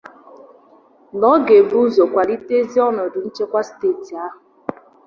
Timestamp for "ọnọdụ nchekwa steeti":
2.87-4.13